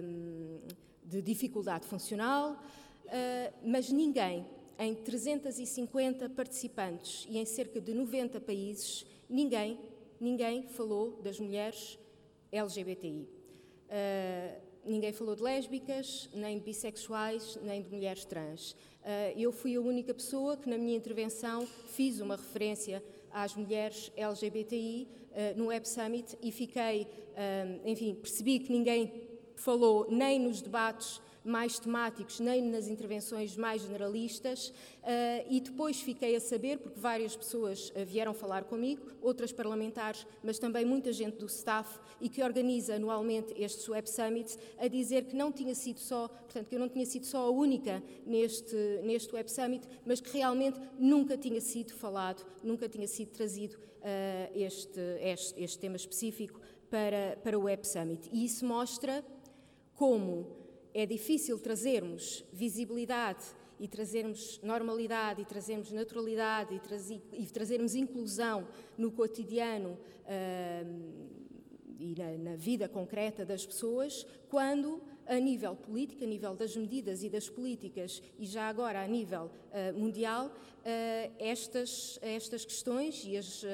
um, 0.04 0.60
de 1.02 1.22
dificuldade 1.22 1.86
funcional, 1.86 2.52
uh, 2.52 3.54
mas 3.64 3.90
ninguém, 3.90 4.46
em 4.78 4.94
350 4.94 6.28
participantes 6.28 7.26
e 7.30 7.38
em 7.38 7.46
cerca 7.46 7.80
de 7.80 7.94
90 7.94 8.38
países, 8.38 9.06
ninguém, 9.30 9.80
ninguém 10.20 10.64
falou 10.68 11.22
das 11.22 11.40
mulheres 11.40 11.98
LGBTI. 12.52 13.26
Ninguém 14.84 15.12
falou 15.12 15.36
de 15.36 15.42
lésbicas, 15.42 16.28
nem 16.32 16.58
de 16.58 16.64
bissexuais, 16.64 17.58
nem 17.62 17.82
de 17.82 17.90
mulheres 17.90 18.24
trans. 18.24 18.74
Ah, 19.04 19.32
eu 19.36 19.52
fui 19.52 19.76
a 19.76 19.80
única 19.80 20.14
pessoa 20.14 20.56
que, 20.56 20.68
na 20.68 20.78
minha 20.78 20.96
intervenção, 20.96 21.66
fiz 21.66 22.20
uma 22.20 22.36
referência 22.36 23.02
às 23.30 23.54
mulheres 23.54 24.10
LGBTI 24.16 25.08
ah, 25.32 25.54
no 25.56 25.66
Web 25.66 25.88
Summit 25.88 26.36
e 26.42 26.50
fiquei, 26.50 27.06
ah, 27.36 27.80
enfim, 27.84 28.14
percebi 28.14 28.58
que 28.58 28.72
ninguém 28.72 29.12
falou 29.54 30.06
nem 30.10 30.38
nos 30.38 30.62
debates 30.62 31.20
mais 31.44 31.78
temáticos, 31.78 32.40
nem 32.40 32.62
nas 32.62 32.88
intervenções 32.88 33.56
mais 33.56 33.82
generalistas, 33.82 34.68
uh, 34.68 34.72
e 35.48 35.60
depois 35.60 36.00
fiquei 36.00 36.36
a 36.36 36.40
saber, 36.40 36.78
porque 36.78 37.00
várias 37.00 37.36
pessoas 37.36 37.90
uh, 37.90 38.04
vieram 38.04 38.34
falar 38.34 38.64
comigo, 38.64 39.06
outras 39.22 39.52
parlamentares, 39.52 40.26
mas 40.42 40.58
também 40.58 40.84
muita 40.84 41.12
gente 41.12 41.38
do 41.38 41.46
staff 41.46 41.98
e 42.20 42.28
que 42.28 42.42
organiza 42.42 42.94
anualmente 42.94 43.54
estes 43.56 43.88
Web 43.88 44.08
Summits, 44.08 44.58
a 44.78 44.88
dizer 44.88 45.24
que 45.24 45.36
não 45.36 45.50
tinha 45.50 45.74
sido 45.74 45.98
só, 45.98 46.28
portanto, 46.28 46.68
que 46.68 46.74
eu 46.74 46.80
não 46.80 46.88
tinha 46.88 47.06
sido 47.06 47.24
só 47.26 47.46
a 47.46 47.50
única 47.50 48.02
neste, 48.26 48.76
neste 49.02 49.34
Web 49.34 49.50
Summit, 49.50 49.86
mas 50.04 50.20
que 50.20 50.30
realmente 50.30 50.78
nunca 50.98 51.36
tinha 51.36 51.60
sido 51.60 51.92
falado, 51.94 52.46
nunca 52.62 52.88
tinha 52.88 53.06
sido 53.06 53.30
trazido 53.30 53.74
uh, 53.74 54.52
este, 54.54 55.00
este, 55.20 55.62
este 55.62 55.78
tema 55.78 55.96
específico 55.96 56.60
para, 56.90 57.38
para 57.42 57.58
o 57.58 57.62
Web 57.62 57.86
Summit. 57.86 58.28
E 58.32 58.44
isso 58.44 58.64
mostra 58.64 59.24
como 59.94 60.59
é 60.94 61.06
difícil 61.06 61.58
trazermos 61.58 62.44
visibilidade 62.52 63.44
e 63.80 63.88
trazermos 63.88 64.60
normalidade 64.62 65.40
e 65.40 65.44
trazermos 65.44 65.90
naturalidade 65.90 66.74
e, 66.74 66.78
trazi, 66.78 67.22
e 67.32 67.46
trazermos 67.46 67.94
inclusão 67.94 68.68
no 68.96 69.10
cotidiano 69.10 69.96
uh, 70.26 71.40
e 71.98 72.14
na, 72.16 72.50
na, 72.50 72.56
vida 72.56 72.88
concreta 72.88 73.44
das 73.44 73.64
pessoas, 73.64 74.26
quando 74.48 75.02
a 75.26 75.38
nível 75.38 75.76
político, 75.76 76.24
a 76.24 76.26
nível 76.26 76.54
das 76.54 76.76
medidas 76.76 77.22
e 77.22 77.30
das 77.30 77.48
políticas 77.48 78.22
e 78.38 78.44
já 78.44 78.68
agora 78.68 79.02
a 79.02 79.06
nível 79.06 79.46
uh, 79.46 79.98
mundial, 79.98 80.48
uh, 80.48 81.32
estas, 81.38 82.18
estas 82.20 82.66
questões 82.66 83.24
e 83.24 83.38
as, 83.38 83.64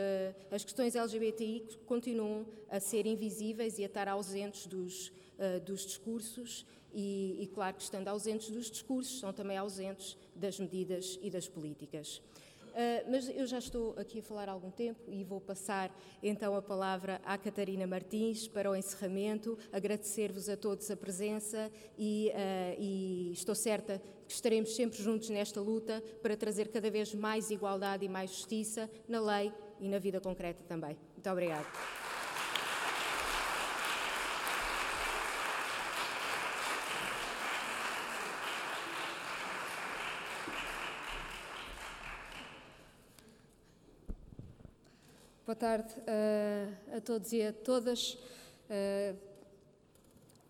as 0.53 0.65
questões 0.65 0.95
LGBTI 0.95 1.65
continuam 1.85 2.47
a 2.71 2.79
ser 2.79 3.07
invisíveis 3.07 3.77
e 3.79 3.83
a 3.83 3.87
estar 3.87 4.07
ausentes 4.07 4.67
dos, 4.67 5.13
dos 5.65 5.85
discursos 5.85 6.65
e, 6.97 7.37
e, 7.43 7.47
claro 7.49 7.77
que 7.77 7.83
estando 7.83 8.09
ausentes 8.09 8.51
dos 8.51 8.71
discursos, 8.71 9.21
são 9.21 9.31
também 9.31 9.59
ausentes 9.59 10.17
das 10.35 10.59
medidas 10.59 11.19
e 11.21 11.29
das 11.29 11.47
políticas. 11.47 12.23
Uh, 12.77 13.11
mas 13.11 13.29
eu 13.29 13.47
já 13.47 13.59
estou 13.59 13.95
aqui 13.99 14.21
a 14.21 14.23
falar 14.23 14.49
há 14.49 14.53
algum 14.53 14.71
tempo 14.71 15.01
e 15.11 15.25
vou 15.25 15.41
passar 15.41 15.91
então 16.23 16.55
a 16.55 16.61
palavra 16.61 17.21
à 17.25 17.39
Catarina 17.39 17.87
Martins 17.87 18.49
para 18.49 18.71
o 18.71 18.77
encerramento, 18.77 19.59
agradecer-vos 19.73 20.49
a 20.49 20.57
todos 20.57 20.91
a 20.91 20.97
presença 20.97 21.71
e, 21.99 22.31
uh, 22.35 22.81
e, 22.81 23.31
estou 23.33 23.55
certa 23.55 24.01
que 24.27 24.33
estaremos 24.33 24.75
sempre 24.75 25.03
juntos 25.03 25.31
nesta 25.31 25.61
luta 25.61 26.03
para 26.23 26.37
trazer 26.37 26.69
cada 26.69 26.91
vez 26.91 27.15
mais 27.15 27.51
igualdade 27.51 28.05
e 28.05 28.09
mais 28.09 28.31
justiça 28.31 28.91
na 29.07 29.21
lei 29.21 29.53
e 29.81 29.89
na 29.89 29.99
vida 29.99 30.21
concreta 30.21 30.63
também. 30.67 30.97
Muito 31.15 31.31
obrigada. 31.31 31.67
Boa 45.47 45.55
tarde 45.55 45.95
uh, 46.01 46.97
a 46.97 47.01
todos 47.01 47.33
e 47.33 47.41
a 47.41 47.53
todas. 47.53 48.15
Uh, 48.69 49.17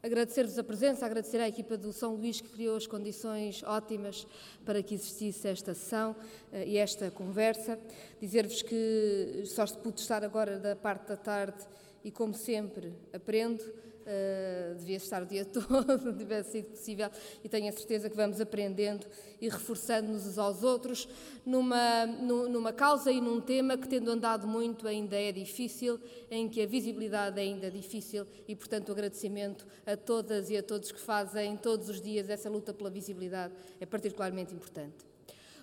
Agradecer-vos 0.03 0.59
a 0.59 0.65
presença, 0.65 1.05
agradecer 1.05 1.38
à 1.38 1.47
equipa 1.47 1.76
do 1.76 1.93
São 1.93 2.15
Luís 2.15 2.41
que 2.41 2.49
criou 2.49 2.76
as 2.76 2.87
condições 2.87 3.62
ótimas 3.65 4.26
para 4.65 4.83
que 4.83 4.95
existisse 4.95 5.49
esta 5.49 5.75
sessão 5.75 6.12
uh, 6.12 6.57
e 6.65 6.79
esta 6.79 7.11
conversa. 7.11 7.79
Dizer-vos 8.19 8.62
que 8.62 9.43
só 9.45 9.67
pude 9.67 10.00
estar 10.00 10.25
agora 10.25 10.59
da 10.59 10.75
parte 10.75 11.09
da 11.09 11.17
tarde 11.19 11.62
e, 12.03 12.11
como 12.11 12.33
sempre, 12.33 12.95
aprendo. 13.12 13.62
Uh, 14.07 14.77
devia 14.77 14.99
estar 14.99 15.21
o 15.21 15.27
dia 15.27 15.43
todo, 15.51 16.13
tivesse 16.17 16.53
sido 16.53 16.71
possível, 16.71 17.11
e 17.43 17.49
tenho 17.49 17.69
a 17.69 17.73
certeza 17.73 18.09
que 18.09 18.15
vamos 18.15 18.41
aprendendo 18.41 19.05
e 19.41 19.49
reforçando-nos 19.49 20.29
uns 20.29 20.39
aos 20.39 20.63
outros 20.63 21.09
numa, 21.45 22.07
numa 22.07 22.73
causa 22.73 23.11
e 23.11 23.21
num 23.21 23.41
tema 23.41 23.77
que, 23.77 23.89
tendo 23.89 24.09
andado 24.09 24.47
muito, 24.47 24.87
ainda 24.87 25.17
é 25.17 25.33
difícil, 25.33 25.99
em 26.31 26.49
que 26.49 26.63
a 26.63 26.67
visibilidade 26.67 27.41
é 27.41 27.43
ainda 27.43 27.69
difícil 27.69 28.25
e, 28.47 28.55
portanto, 28.55 28.91
o 28.91 28.93
agradecimento 28.93 29.67
a 29.85 29.97
todas 29.97 30.51
e 30.51 30.57
a 30.57 30.63
todos 30.63 30.93
que 30.93 31.01
fazem 31.01 31.57
todos 31.57 31.89
os 31.89 32.01
dias 32.01 32.31
essa 32.31 32.49
luta 32.49 32.73
pela 32.73 32.91
visibilidade 32.91 33.55
é 33.81 33.87
particularmente 33.87 34.55
importante. 34.55 35.05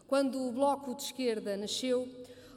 Quando 0.05 0.41
o 0.41 0.51
Bloco 0.51 0.93
de 0.93 1.03
Esquerda 1.03 1.55
nasceu, 1.55 2.07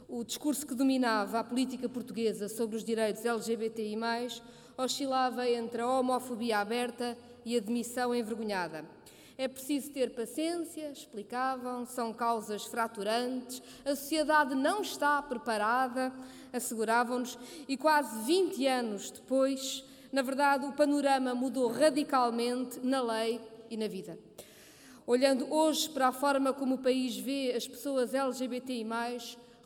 o 0.07 0.23
discurso 0.23 0.65
que 0.65 0.73
dominava 0.73 1.39
a 1.39 1.43
política 1.43 1.89
portuguesa 1.89 2.47
sobre 2.47 2.77
os 2.77 2.83
direitos 2.83 3.25
LGBTI, 3.25 3.97
oscilava 4.77 5.49
entre 5.49 5.81
a 5.81 5.87
homofobia 5.87 6.59
aberta 6.59 7.17
e 7.43 7.57
a 7.57 7.59
demissão 7.59 8.13
envergonhada. 8.13 8.85
É 9.37 9.47
preciso 9.47 9.91
ter 9.91 10.15
paciência, 10.15 10.91
explicavam, 10.91 11.85
são 11.85 12.11
causas 12.13 12.65
fraturantes, 12.65 13.61
a 13.85 13.95
sociedade 13.95 14.55
não 14.55 14.81
está 14.81 15.21
preparada, 15.21 16.11
asseguravam-nos, 16.51 17.37
e 17.67 17.77
quase 17.77 18.25
20 18.25 18.67
anos 18.67 19.11
depois 19.11 19.83
Na 20.11 20.21
verdade, 20.21 20.65
o 20.65 20.71
panorama 20.71 21.35
mudou 21.35 21.67
radicalmente 21.69 22.79
na 22.79 23.01
lei 23.01 23.41
e 23.69 23.75
na 23.75 23.87
vida. 23.87 24.17
Olhando 25.05 25.53
hoje 25.53 25.89
para 25.89 26.07
a 26.07 26.11
forma 26.11 26.53
como 26.53 26.75
o 26.75 26.79
país 26.79 27.17
vê 27.17 27.53
as 27.55 27.67
pessoas 27.67 28.13
LGBTI, 28.13 28.85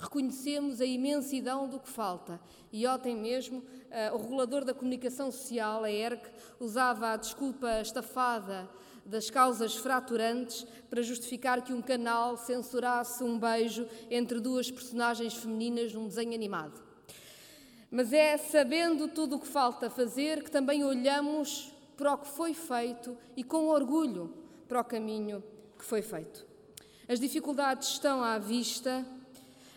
reconhecemos 0.01 0.81
a 0.81 0.85
imensidão 0.85 1.69
do 1.69 1.79
que 1.79 1.89
falta. 1.89 2.39
E 2.71 2.87
ontem 2.87 3.15
mesmo, 3.15 3.59
uh, 3.59 4.15
o 4.15 4.17
regulador 4.17 4.65
da 4.65 4.73
comunicação 4.73 5.31
social, 5.31 5.83
a 5.83 5.91
ERC, 5.91 6.29
usava 6.59 7.11
a 7.11 7.17
desculpa 7.17 7.79
estafada 7.79 8.67
das 9.05 9.29
causas 9.29 9.75
fraturantes 9.75 10.65
para 10.89 11.01
justificar 11.01 11.61
que 11.61 11.73
um 11.73 11.81
canal 11.81 12.37
censurasse 12.37 13.23
um 13.23 13.37
beijo 13.37 13.87
entre 14.09 14.39
duas 14.39 14.69
personagens 14.69 15.33
femininas 15.35 15.93
num 15.93 16.07
desenho 16.07 16.33
animado. 16.33 16.81
Mas 17.89 18.13
é 18.13 18.37
sabendo 18.37 19.07
tudo 19.07 19.35
o 19.35 19.39
que 19.39 19.47
falta 19.47 19.89
fazer 19.89 20.43
que 20.43 20.51
também 20.51 20.83
olhamos 20.83 21.73
para 21.97 22.13
o 22.13 22.17
que 22.17 22.27
foi 22.27 22.53
feito 22.53 23.17
e 23.35 23.43
com 23.43 23.67
orgulho 23.67 24.33
para 24.67 24.79
o 24.79 24.83
caminho 24.83 25.43
que 25.77 25.83
foi 25.83 26.01
feito. 26.01 26.45
As 27.07 27.19
dificuldades 27.19 27.89
estão 27.89 28.23
à 28.23 28.37
vista, 28.37 29.05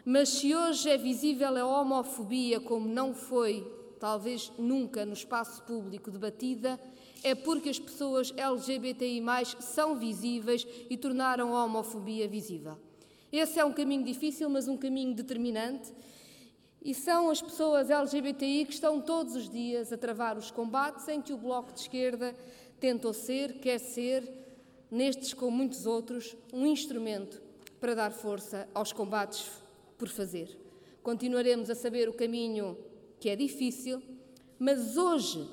mas 0.05 0.29
se 0.29 0.55
hoje 0.55 0.91
é 0.91 0.99
visível 0.99 1.57
a 1.57 1.81
homofobia 1.81 2.61
como 2.61 2.87
não 2.87 3.15
foi, 3.15 3.67
talvez 3.99 4.53
nunca, 4.59 5.07
no 5.07 5.15
espaço 5.15 5.63
público 5.63 6.11
debatida, 6.11 6.79
é 7.23 7.35
porque 7.35 7.71
as 7.71 7.79
pessoas 7.79 8.35
LGBTI 8.37 9.23
são 9.61 9.97
visíveis 9.97 10.67
e 10.91 10.97
tornaram 10.99 11.57
a 11.57 11.65
homofobia 11.65 12.29
visível. 12.29 12.77
Esse 13.33 13.59
é 13.59 13.65
um 13.65 13.73
caminho 13.73 14.05
difícil, 14.05 14.51
mas 14.51 14.69
um 14.69 14.77
caminho 14.77 15.15
determinante. 15.15 15.91
E 16.83 16.93
são 16.93 17.31
as 17.31 17.41
pessoas 17.41 17.89
LGBTI 17.89 18.67
que 18.67 18.75
estão 18.75 19.01
todos 19.01 19.35
os 19.35 19.49
dias 19.49 19.91
a 19.91 19.97
travar 19.97 20.37
os 20.37 20.51
combates 20.51 21.09
em 21.09 21.23
que 21.23 21.33
o 21.33 21.39
Bloco 21.39 21.73
de 21.73 21.81
Esquerda 21.81 22.35
tentou 22.79 23.15
ser, 23.15 23.55
quer 23.55 23.79
ser, 23.79 24.31
nestes 24.91 25.33
como 25.33 25.57
muitos 25.57 25.87
outros, 25.87 26.37
um 26.53 26.67
instrumento 26.67 27.41
para 27.81 27.95
dar 27.95 28.13
força 28.13 28.69
aos 28.75 28.93
combates 28.93 29.64
por 29.99 30.09
fazer. 30.09 30.59
Continuaremos 31.03 31.69
a 31.71 31.75
saber 31.75 32.09
o 32.09 32.15
caminho 32.15 32.77
que 33.21 33.29
é 33.29 33.37
difícil, 33.37 34.03
mas 34.59 34.97
hoje 34.97 35.49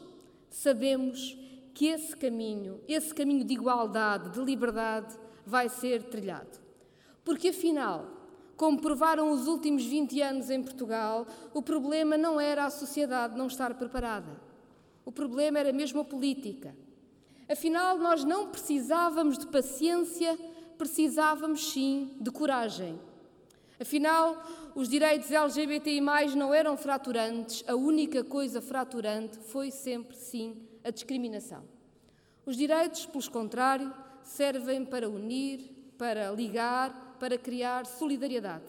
sabemos 0.50 1.38
que 1.74 1.88
esse 1.88 2.16
caminho, 2.16 2.82
esse 2.88 3.14
caminho 3.14 3.44
de 3.44 3.54
igualdade, 3.54 4.32
de 4.32 4.40
liberdade, 4.42 5.18
vai 5.46 5.70
ser 5.70 6.04
trilhado. 6.04 6.60
Porque 7.24 7.50
afinal, 7.50 8.06
como 8.56 8.80
provaram 8.80 9.32
os 9.32 9.48
últimos 9.48 9.84
20 9.84 10.22
anos 10.22 10.50
em 10.50 10.62
Portugal, 10.62 11.26
o 11.54 11.62
problema 11.62 12.18
não 12.18 12.40
era 12.40 12.66
a 12.66 12.70
sociedade 12.70 13.38
não 13.38 13.48
estar 13.48 13.74
preparada. 13.76 14.40
O 15.04 15.12
problema 15.12 15.60
era 15.60 15.74
mesmo 15.74 16.02
a 16.02 16.06
política. 16.06 16.76
Afinal, 17.50 17.98
nós 17.98 18.24
não 18.24 18.50
precisávamos 18.50 19.38
de 19.38 19.48
paciência, 19.48 20.38
precisávamos 20.78 21.72
sim 21.72 22.16
de 22.20 22.32
coragem. 22.32 23.00
Afinal, 23.82 24.40
os 24.76 24.88
direitos 24.88 25.32
LGBTI 25.32 26.00
não 26.36 26.54
eram 26.54 26.78
fraturantes, 26.78 27.64
a 27.68 27.76
única 27.76 28.24
coisa 28.24 28.62
fraturante 28.62 29.40
foi 29.40 29.72
sempre, 29.72 30.16
sim, 30.16 30.56
a 30.84 30.92
discriminação. 30.92 31.64
Os 32.46 32.56
direitos, 32.56 33.08
pelo 33.08 33.32
contrário, 33.32 33.92
servem 34.22 34.86
para 34.86 35.10
unir, 35.10 35.94
para 35.98 36.30
ligar, 36.30 37.18
para 37.20 37.40
criar 37.40 37.88
solidariedade. 37.88 38.66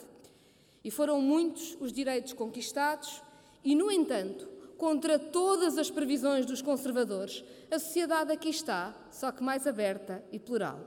E 0.82 0.90
foram 0.90 1.20
muitos 1.20 1.76
os 1.78 1.92
direitos 1.92 2.32
conquistados, 2.32 3.22
e, 3.62 3.74
no 3.74 3.90
entanto, 3.90 4.48
contra 4.78 5.18
todas 5.18 5.76
as 5.76 5.90
previsões 5.90 6.46
dos 6.46 6.62
conservadores, 6.62 7.44
a 7.70 7.78
sociedade 7.78 8.32
aqui 8.32 8.48
está, 8.48 8.94
só 9.10 9.30
que 9.30 9.42
mais 9.42 9.66
aberta 9.66 10.24
e 10.32 10.38
plural. 10.38 10.80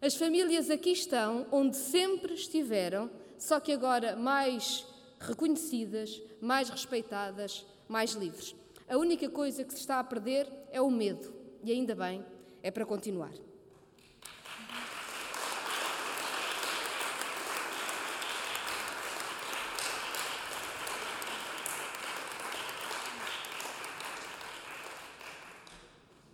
As 0.00 0.14
famílias 0.14 0.70
aqui 0.70 0.92
estão 0.92 1.46
onde 1.52 1.76
sempre 1.76 2.32
estiveram, 2.32 3.10
só 3.38 3.60
que 3.60 3.72
agora 3.72 4.16
mais 4.16 4.86
reconhecidas, 5.20 6.20
mais 6.40 6.68
respeitadas, 6.68 7.64
mais 7.88 8.12
livres. 8.12 8.54
A 8.88 8.96
única 8.96 9.28
coisa 9.28 9.64
que 9.64 9.72
se 9.72 9.80
está 9.80 9.98
a 10.00 10.04
perder 10.04 10.46
é 10.70 10.80
o 10.80 10.90
medo, 10.90 11.32
e 11.62 11.72
ainda 11.72 11.94
bem, 11.94 12.24
é 12.62 12.70
para 12.70 12.84
continuar. 12.84 13.32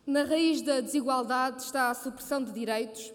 Na 0.06 0.22
raiz 0.22 0.62
da 0.62 0.80
desigualdade 0.80 1.62
está 1.62 1.90
a 1.90 1.94
supressão 1.94 2.44
de 2.44 2.52
direitos 2.52 3.12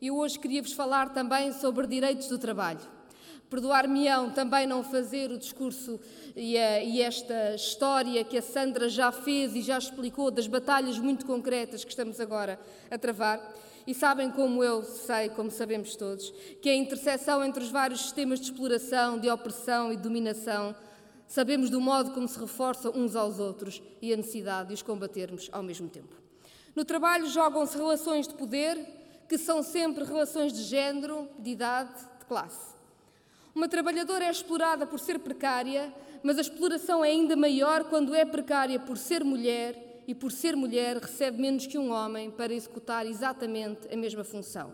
e 0.00 0.10
hoje 0.10 0.38
queria-vos 0.38 0.72
falar 0.72 1.14
também 1.14 1.50
sobre 1.52 1.86
direitos 1.86 2.28
do 2.28 2.38
trabalho. 2.38 3.01
Perdoar-me-ão 3.52 4.30
também 4.30 4.66
não 4.66 4.82
fazer 4.82 5.30
o 5.30 5.36
discurso 5.36 6.00
e, 6.34 6.56
a, 6.56 6.82
e, 6.82 7.02
esta 7.02 7.54
história 7.54 8.24
que 8.24 8.38
a 8.38 8.40
Sandra 8.40 8.88
já 8.88 9.12
fez 9.12 9.54
e 9.54 9.60
já 9.60 9.76
explicou 9.76 10.30
das 10.30 10.46
batalhas 10.46 10.98
muito 10.98 11.26
concretas 11.26 11.84
que 11.84 11.90
estamos 11.90 12.18
agora 12.18 12.58
a 12.90 12.96
travar. 12.96 13.46
E 13.86 13.92
sabem 13.92 14.30
como 14.30 14.64
eu 14.64 14.82
sei, 14.82 15.28
como 15.28 15.50
sabemos 15.50 15.94
todos, 15.96 16.32
que 16.62 16.70
a 16.70 16.74
interseção 16.74 17.44
entre 17.44 17.62
os 17.62 17.70
vários 17.70 18.00
sistemas 18.00 18.40
de 18.40 18.46
exploração, 18.46 19.18
de 19.18 19.28
opressão 19.28 19.92
e 19.92 19.98
dominação, 19.98 20.74
sabemos 21.28 21.68
do 21.68 21.78
modo 21.78 22.12
como 22.12 22.26
se 22.26 22.40
reforçam 22.40 22.92
uns 22.94 23.14
aos 23.14 23.38
outros 23.38 23.82
e 24.00 24.14
a 24.14 24.16
necessidade 24.16 24.68
de 24.68 24.74
os 24.76 24.82
combatermos 24.82 25.50
ao 25.52 25.62
mesmo 25.62 25.90
tempo. 25.90 26.16
No 26.74 26.86
trabalho 26.86 27.28
jogam-se 27.28 27.76
relações 27.76 28.26
de 28.26 28.32
poder, 28.32 28.78
que 29.28 29.36
são 29.36 29.62
sempre 29.62 30.04
relações 30.04 30.54
de 30.54 30.62
género, 30.62 31.28
de 31.38 31.50
idade, 31.50 31.92
de 32.18 32.24
classe. 32.24 32.80
Uma 33.54 33.68
trabalhadora 33.68 34.24
é 34.24 34.30
explorada 34.30 34.86
por 34.86 34.98
ser 34.98 35.18
precária, 35.18 35.92
mas 36.22 36.38
a 36.38 36.40
exploração 36.40 37.04
é 37.04 37.10
ainda 37.10 37.36
maior 37.36 37.84
quando 37.84 38.14
é 38.14 38.24
precária 38.24 38.80
por 38.80 38.96
ser 38.96 39.22
mulher 39.22 40.02
e, 40.06 40.14
por 40.14 40.32
ser 40.32 40.56
mulher, 40.56 40.96
recebe 40.96 41.40
menos 41.40 41.66
que 41.66 41.76
um 41.76 41.90
homem 41.90 42.30
para 42.30 42.54
executar 42.54 43.06
exatamente 43.06 43.92
a 43.92 43.96
mesma 43.96 44.24
função. 44.24 44.72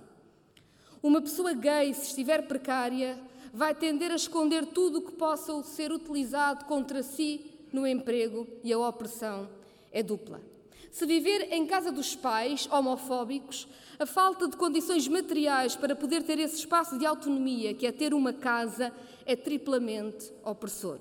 Uma 1.02 1.20
pessoa 1.20 1.52
gay, 1.54 1.92
se 1.92 2.08
estiver 2.08 2.46
precária, 2.46 3.18
vai 3.52 3.74
tender 3.74 4.12
a 4.12 4.16
esconder 4.16 4.66
tudo 4.66 4.98
o 4.98 5.02
que 5.02 5.12
possa 5.12 5.60
ser 5.64 5.90
utilizado 5.90 6.64
contra 6.64 7.02
si 7.02 7.50
no 7.72 7.86
emprego 7.86 8.46
e 8.62 8.72
a 8.72 8.78
opressão 8.78 9.48
é 9.90 10.02
dupla. 10.02 10.40
Se 10.90 11.04
viver 11.06 11.52
em 11.52 11.66
casa 11.66 11.92
dos 11.92 12.16
pais 12.16 12.68
homofóbicos, 12.70 13.68
a 13.98 14.06
falta 14.06 14.48
de 14.48 14.56
condições 14.56 15.06
materiais 15.06 15.76
para 15.76 15.94
poder 15.94 16.22
ter 16.22 16.38
esse 16.38 16.56
espaço 16.56 16.98
de 16.98 17.04
autonomia, 17.04 17.74
que 17.74 17.86
é 17.86 17.92
ter 17.92 18.14
uma 18.14 18.32
casa, 18.32 18.92
é 19.26 19.36
triplamente 19.36 20.32
opressor. 20.44 20.98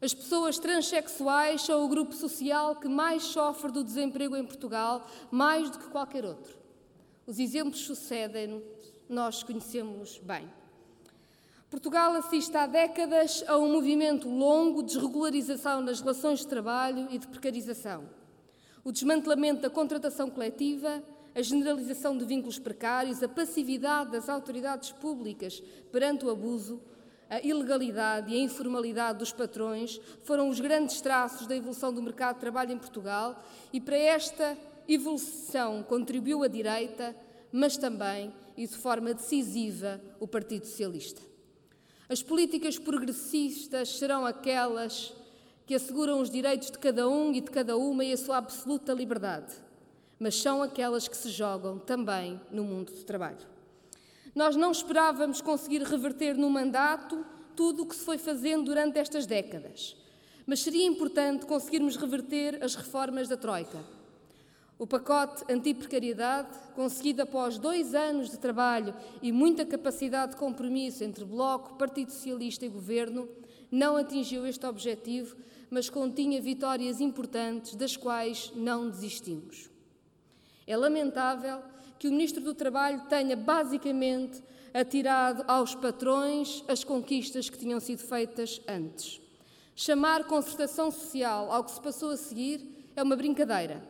As 0.00 0.14
pessoas 0.14 0.58
transexuais 0.58 1.62
são 1.62 1.84
o 1.84 1.88
grupo 1.88 2.14
social 2.14 2.76
que 2.76 2.88
mais 2.88 3.24
sofre 3.24 3.70
do 3.70 3.84
desemprego 3.84 4.36
em 4.36 4.46
Portugal, 4.46 5.06
mais 5.30 5.70
do 5.70 5.78
que 5.78 5.88
qualquer 5.88 6.24
outro. 6.24 6.56
Os 7.26 7.38
exemplos 7.38 7.80
sucedem, 7.80 8.62
nós 9.08 9.42
conhecemos 9.42 10.18
bem. 10.18 10.48
Portugal 11.68 12.12
assiste 12.14 12.56
há 12.56 12.66
décadas 12.66 13.44
a 13.46 13.58
um 13.58 13.70
movimento 13.70 14.28
longo 14.28 14.82
de 14.82 14.94
desregularização 14.94 15.82
nas 15.82 16.00
relações 16.00 16.40
de 16.40 16.46
trabalho 16.46 17.08
e 17.10 17.18
de 17.18 17.28
precarização 17.28 18.19
o 18.84 18.92
desmantelamento 18.92 19.62
da 19.62 19.70
contratação 19.70 20.30
coletiva, 20.30 21.02
a 21.34 21.42
generalização 21.42 22.16
de 22.16 22.24
vínculos 22.24 22.58
precários, 22.58 23.22
a 23.22 23.28
passividade 23.28 24.12
das 24.12 24.28
autoridades 24.28 24.92
públicas 24.92 25.62
perante 25.92 26.24
o 26.24 26.30
abuso, 26.30 26.80
a 27.28 27.40
ilegalidade 27.40 28.32
e 28.32 28.36
a 28.36 28.42
informalidade 28.42 29.20
dos 29.20 29.32
patrões 29.32 30.00
foram 30.24 30.48
os 30.48 30.58
grandes 30.58 31.00
traços 31.00 31.46
da 31.46 31.54
evolução 31.54 31.92
do 31.92 32.02
mercado 32.02 32.34
de 32.34 32.40
trabalho 32.40 32.72
em 32.72 32.78
Portugal 32.78 33.40
e 33.72 33.80
para 33.80 33.96
esta 33.96 34.58
evolução 34.88 35.84
contribuiu 35.84 36.42
a 36.42 36.48
direita, 36.48 37.14
mas 37.52 37.76
também 37.76 38.34
e 38.56 38.66
de 38.66 38.76
forma 38.76 39.14
decisiva 39.14 40.00
o 40.18 40.26
Partido 40.26 40.66
Socialista. 40.66 41.22
As 42.08 42.22
políticas 42.22 42.76
progressistas 42.76 43.96
serão 43.96 44.26
aquelas 44.26 45.14
que 45.70 45.76
asseguram 45.76 46.20
os 46.20 46.28
direitos 46.28 46.68
de 46.68 46.80
cada 46.80 47.08
um 47.08 47.32
e 47.32 47.40
de 47.40 47.48
cada 47.48 47.76
uma 47.76 48.02
e 48.02 48.12
a 48.12 48.16
sua 48.16 48.38
absoluta 48.38 48.92
liberdade, 48.92 49.52
mas 50.18 50.34
são 50.34 50.64
aquelas 50.64 51.06
que 51.06 51.16
se 51.16 51.30
jogam 51.30 51.78
também 51.78 52.40
no 52.50 52.64
mundo 52.64 52.90
do 52.90 53.04
trabalho. 53.04 53.46
Nós 54.34 54.56
não 54.56 54.72
esperávamos 54.72 55.40
conseguir 55.40 55.82
reverter 55.82 56.36
no 56.36 56.50
mandato 56.50 57.24
tudo 57.54 57.84
o 57.84 57.86
que 57.86 57.94
se 57.94 58.04
foi 58.04 58.18
fazendo 58.18 58.64
durante 58.64 58.98
estas 58.98 59.26
décadas, 59.26 59.96
mas 60.44 60.58
seria 60.58 60.84
importante 60.84 61.46
conseguirmos 61.46 61.94
reverter 61.94 62.58
as 62.64 62.74
reformas 62.74 63.28
da 63.28 63.36
Troika. 63.36 63.78
O 64.76 64.88
pacote 64.88 65.44
anti-precariedade, 65.48 66.48
conseguido 66.74 67.22
após 67.22 67.58
dois 67.58 67.94
anos 67.94 68.28
de 68.28 68.40
trabalho 68.40 68.92
e 69.22 69.30
muita 69.30 69.64
capacidade 69.64 70.32
de 70.32 70.36
compromisso 70.36 71.04
entre 71.04 71.24
Bloco, 71.24 71.76
Partido 71.76 72.10
Socialista 72.10 72.66
e 72.66 72.68
Governo, 72.68 73.28
não 73.70 73.96
atingiu 73.96 74.44
este 74.44 74.66
objetivo, 74.66 75.36
mas 75.70 75.88
continha 75.88 76.40
vitórias 76.40 77.00
importantes 77.00 77.74
das 77.74 77.96
quais 77.96 78.52
não 78.56 78.90
desistimos. 78.90 79.70
É 80.66 80.76
lamentável 80.76 81.62
que 81.98 82.08
o 82.08 82.10
Ministro 82.10 82.42
do 82.42 82.54
Trabalho 82.54 83.02
tenha 83.08 83.36
basicamente 83.36 84.42
atirado 84.72 85.44
aos 85.46 85.74
patrões 85.74 86.64
as 86.68 86.82
conquistas 86.82 87.50
que 87.50 87.58
tinham 87.58 87.78
sido 87.80 87.98
feitas 87.98 88.60
antes. 88.66 89.20
Chamar 89.74 90.24
concertação 90.24 90.90
social 90.90 91.50
ao 91.50 91.64
que 91.64 91.70
se 91.70 91.80
passou 91.80 92.10
a 92.10 92.16
seguir 92.16 92.90
é 92.96 93.02
uma 93.02 93.16
brincadeira. 93.16 93.82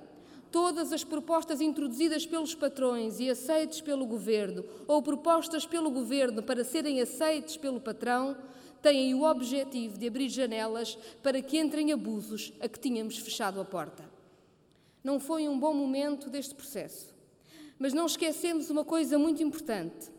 Todas 0.50 0.92
as 0.92 1.04
propostas 1.04 1.60
introduzidas 1.60 2.26
pelos 2.26 2.54
patrões 2.54 3.20
e 3.20 3.30
aceites 3.30 3.80
pelo 3.80 4.04
governo, 4.04 4.64
ou 4.88 5.00
propostas 5.00 5.64
pelo 5.64 5.90
governo 5.90 6.42
para 6.42 6.64
serem 6.64 7.00
aceites 7.00 7.56
pelo 7.56 7.80
patrão, 7.80 8.36
têm 8.82 9.14
o 9.14 9.24
objetivo 9.24 9.98
de 9.98 10.06
abrir 10.06 10.28
janelas 10.28 10.96
para 11.22 11.40
que 11.40 11.58
entrem 11.58 11.92
abusos 11.92 12.52
a 12.60 12.68
que 12.68 12.78
tínhamos 12.78 13.18
fechado 13.18 13.60
a 13.60 13.64
porta. 13.64 14.04
Não 15.02 15.18
foi 15.18 15.48
um 15.48 15.58
bom 15.58 15.72
momento 15.72 16.28
deste 16.28 16.54
processo. 16.54 17.14
Mas 17.78 17.94
não 17.94 18.06
esquecemos 18.06 18.68
uma 18.68 18.84
coisa 18.84 19.18
muito 19.18 19.42
importante. 19.42 20.10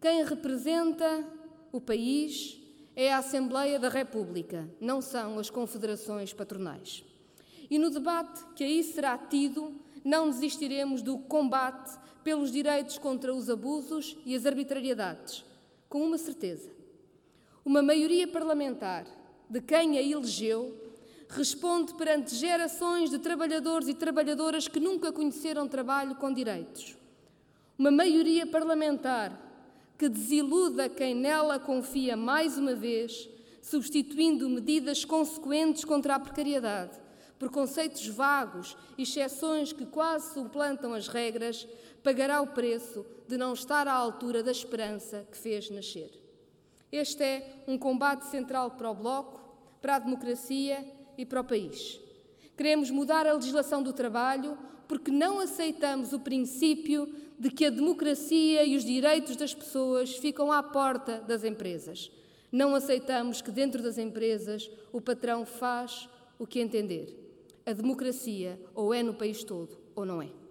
Quem 0.00 0.24
representa 0.24 1.26
o 1.72 1.80
país 1.80 2.60
é 2.94 3.12
a 3.12 3.18
Assembleia 3.18 3.78
da 3.78 3.88
República, 3.88 4.68
não 4.80 5.00
são 5.00 5.38
as 5.38 5.48
confederações 5.48 6.32
patronais. 6.32 7.04
E 7.70 7.78
no 7.78 7.90
debate 7.90 8.44
que 8.54 8.62
aí 8.62 8.82
será 8.82 9.16
tido, 9.16 9.74
não 10.04 10.28
desistiremos 10.28 11.02
do 11.02 11.18
combate 11.18 11.98
pelos 12.22 12.52
direitos 12.52 12.98
contra 12.98 13.34
os 13.34 13.48
abusos 13.48 14.16
e 14.24 14.34
as 14.34 14.46
arbitrariedades, 14.46 15.44
com 15.88 16.04
uma 16.04 16.18
certeza. 16.18 16.70
Uma 17.64 17.80
maioria 17.80 18.26
parlamentar 18.26 19.06
de 19.48 19.60
quem 19.60 19.96
a 19.96 20.02
elegeu 20.02 20.76
responde 21.28 21.94
perante 21.94 22.34
gerações 22.34 23.08
de 23.08 23.18
trabalhadores 23.18 23.88
e 23.88 23.94
trabalhadoras 23.94 24.66
que 24.66 24.80
nunca 24.80 25.12
conheceram 25.12 25.68
trabalho 25.68 26.16
com 26.16 26.32
direitos. 26.32 26.96
Uma 27.78 27.90
maioria 27.90 28.46
parlamentar 28.46 29.40
que 29.96 30.08
desiluda 30.08 30.88
quem 30.88 31.14
nela 31.14 31.58
confia 31.58 32.16
mais 32.16 32.58
uma 32.58 32.74
vez, 32.74 33.28
substituindo 33.62 34.48
medidas 34.48 35.04
consequentes 35.04 35.84
contra 35.84 36.16
a 36.16 36.20
precariedade 36.20 37.00
por 37.38 37.50
conceitos 37.50 38.06
vagos 38.06 38.76
e 38.96 39.02
exceções 39.02 39.72
que 39.72 39.84
quase 39.84 40.32
suplantam 40.32 40.94
as 40.94 41.08
regras, 41.08 41.66
pagará 42.02 42.40
o 42.40 42.46
preço 42.46 43.04
de 43.26 43.36
não 43.36 43.52
estar 43.52 43.88
à 43.88 43.92
altura 43.92 44.44
da 44.44 44.52
esperança 44.52 45.26
que 45.30 45.36
fez 45.36 45.68
nascer. 45.68 46.21
Este 46.92 47.24
é 47.24 47.64
um 47.66 47.78
combate 47.78 48.26
central 48.26 48.72
para 48.72 48.90
o 48.90 48.94
Bloco, 48.94 49.40
para 49.80 49.96
a 49.96 49.98
democracia 49.98 50.86
e 51.16 51.24
para 51.24 51.40
o 51.40 51.44
país. 51.44 51.98
Queremos 52.54 52.90
mudar 52.90 53.26
a 53.26 53.32
legislação 53.32 53.82
do 53.82 53.94
trabalho 53.94 54.58
porque 54.86 55.10
não 55.10 55.40
aceitamos 55.40 56.12
o 56.12 56.20
princípio 56.20 57.10
de 57.38 57.50
que 57.50 57.64
a 57.64 57.70
democracia 57.70 58.62
e 58.62 58.76
os 58.76 58.84
direitos 58.84 59.36
das 59.36 59.54
pessoas 59.54 60.16
ficam 60.16 60.52
à 60.52 60.62
porta 60.62 61.18
das 61.22 61.44
empresas. 61.44 62.12
Não 62.52 62.74
aceitamos 62.74 63.40
que 63.40 63.50
dentro 63.50 63.82
das 63.82 63.96
empresas 63.96 64.70
o 64.92 65.00
patrão 65.00 65.46
faz 65.46 66.06
o 66.38 66.46
que 66.46 66.60
entender. 66.60 67.18
A 67.64 67.72
democracia 67.72 68.60
ou 68.74 68.92
é 68.92 69.02
no 69.02 69.14
país 69.14 69.42
todo 69.42 69.78
ou 69.96 70.04
não 70.04 70.20
é. 70.20 70.41